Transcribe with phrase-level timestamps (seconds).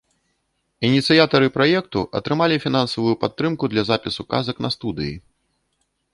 [0.87, 5.13] Ініцыятары праекту атрымалі фінансавую падтрымку для запісу казак на студыі.